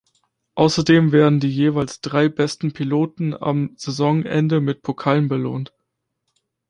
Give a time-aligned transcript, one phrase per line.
[0.55, 5.73] Außerdem werden die jeweils drei besten Piloten am Saisonende mit Pokalen belohnt.